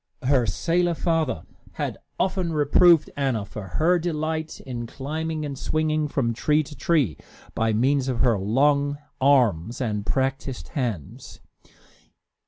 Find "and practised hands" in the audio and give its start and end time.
9.79-11.39